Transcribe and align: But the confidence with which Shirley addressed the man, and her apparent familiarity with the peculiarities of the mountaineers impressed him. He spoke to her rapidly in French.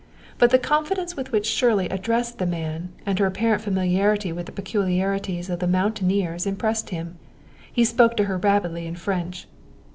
But 0.39 0.49
the 0.49 0.57
confidence 0.57 1.15
with 1.15 1.31
which 1.31 1.45
Shirley 1.45 1.87
addressed 1.89 2.39
the 2.39 2.47
man, 2.47 2.89
and 3.05 3.19
her 3.19 3.27
apparent 3.27 3.61
familiarity 3.61 4.31
with 4.31 4.47
the 4.47 4.51
peculiarities 4.51 5.47
of 5.47 5.59
the 5.59 5.67
mountaineers 5.67 6.47
impressed 6.47 6.89
him. 6.89 7.19
He 7.71 7.85
spoke 7.85 8.17
to 8.17 8.23
her 8.23 8.39
rapidly 8.39 8.87
in 8.87 8.95
French. 8.95 9.45